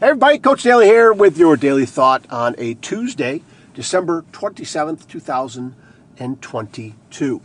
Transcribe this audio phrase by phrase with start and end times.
[0.00, 3.42] Hey everybody, Coach Daly here with your daily thought on a Tuesday,
[3.74, 7.40] December 27th, 2022.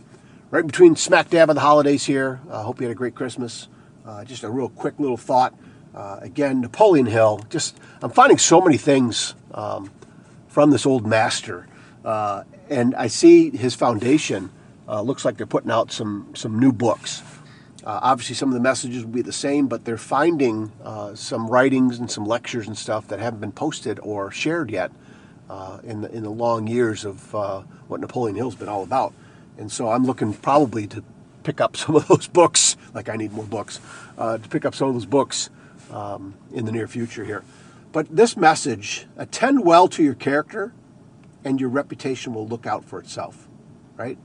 [0.50, 2.40] Right between smack dab of the holidays here.
[2.48, 3.68] I uh, hope you had a great Christmas.
[4.06, 5.54] Uh, just a real quick little thought.
[5.94, 7.42] Uh, again, Napoleon Hill.
[7.50, 9.90] Just I'm finding so many things um,
[10.48, 11.66] from this old master,
[12.06, 14.50] uh, and I see his foundation.
[14.88, 17.22] Uh, looks like they're putting out some some new books.
[17.86, 21.46] Uh, obviously, some of the messages will be the same, but they're finding uh, some
[21.46, 24.90] writings and some lectures and stuff that haven't been posted or shared yet
[25.48, 29.14] uh, in the in the long years of uh, what Napoleon Hill's been all about.
[29.56, 31.04] And so I'm looking probably to
[31.44, 32.76] pick up some of those books.
[32.92, 33.78] Like I need more books
[34.18, 35.48] uh, to pick up some of those books
[35.92, 37.44] um, in the near future here.
[37.92, 40.72] But this message: attend well to your character,
[41.44, 43.46] and your reputation will look out for itself.
[43.96, 44.18] Right?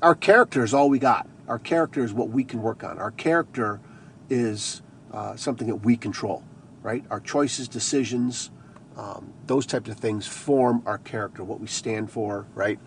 [0.00, 2.98] Our character is all we got our character is what we can work on.
[2.98, 3.80] Our character
[4.28, 4.82] is
[5.12, 6.42] uh, something that we control,
[6.82, 7.04] right?
[7.10, 8.50] Our choices, decisions,
[8.96, 12.78] um, those types of things form our character, what we stand for, right?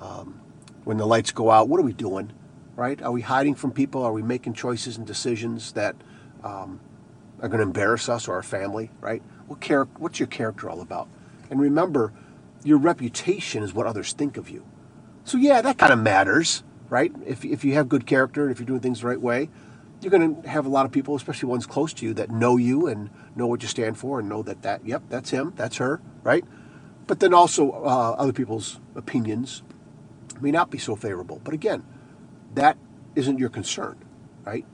[0.00, 0.40] Um,
[0.84, 2.32] when the lights go out, what are we doing,
[2.76, 3.00] right?
[3.02, 4.02] Are we hiding from people?
[4.02, 5.96] Are we making choices and decisions that
[6.44, 6.80] um,
[7.40, 9.22] are going to embarrass us or our family, right?
[9.48, 11.08] What char- what's your character all about?
[11.50, 12.12] And remember,
[12.64, 14.64] your reputation is what others think of you.
[15.24, 17.12] So, yeah, that kind of matters, right?
[17.24, 19.48] If, if you have good character and if you're doing things the right way,
[20.00, 22.56] you're going to have a lot of people, especially ones close to you, that know
[22.56, 25.76] you and know what you stand for and know that that yep, that's him, that's
[25.78, 26.44] her, right?
[27.06, 29.62] But then also uh, other people's opinions
[30.40, 31.40] may not be so favorable.
[31.42, 31.82] But again,
[32.54, 32.76] that
[33.14, 33.96] isn't your concern,
[34.44, 34.66] right?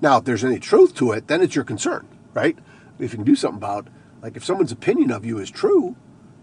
[0.00, 2.58] Now, if there's any truth to it, then it's your concern, right?
[2.98, 3.88] If you can do something about,
[4.22, 5.96] like if someone's opinion of you is true,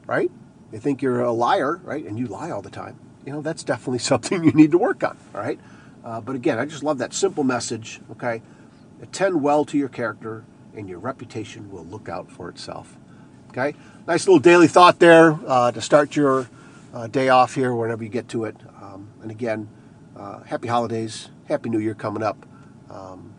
[0.05, 0.31] right?
[0.71, 2.05] They think you're a liar, right?
[2.05, 5.03] And you lie all the time you know, that's definitely something you need to work
[5.03, 5.59] on, all right?
[6.03, 8.41] Uh, but again, I just love that simple message, okay?
[9.01, 10.45] Attend well to your character,
[10.75, 12.97] and your reputation will look out for itself.
[13.49, 13.73] Okay?
[14.07, 16.49] Nice little daily thought there uh, to start your
[16.93, 18.55] uh, day off here whenever you get to it.
[18.81, 19.69] Um, and again,
[20.15, 22.45] uh, happy holidays, happy new year coming up.
[22.89, 23.33] Um,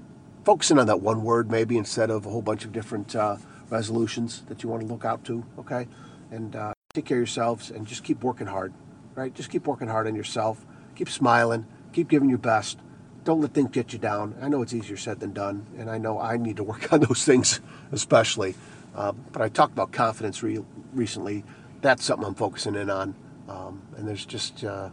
[0.44, 3.36] focusing on that one word maybe instead of a whole bunch of different uh,
[3.69, 5.86] resolutions that you want to look out to, okay?
[6.30, 8.72] And uh, take care of yourselves and just keep working hard
[9.16, 9.34] right?
[9.34, 10.65] Just keep working hard on yourself.
[10.94, 11.66] Keep smiling.
[11.93, 12.78] Keep giving your best.
[13.25, 14.37] Don't let things get you down.
[14.41, 17.00] I know it's easier said than done, and I know I need to work on
[17.00, 17.60] those things
[17.91, 18.55] especially.
[18.94, 20.62] Uh, but I talked about confidence re-
[20.94, 21.43] recently.
[21.81, 23.15] That's something I'm focusing in on.
[23.49, 24.91] Um, and there's just uh,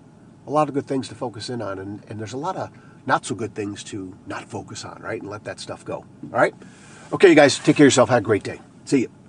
[0.47, 2.69] a lot of good things to focus in on, and, and there's a lot of
[3.06, 5.22] not so good things to not focus on, right?
[5.22, 5.95] And let that stuff go.
[5.95, 6.53] All right?
[7.12, 8.09] Okay, you guys, take care of yourself.
[8.09, 8.59] Have a great day.
[8.85, 9.22] See you.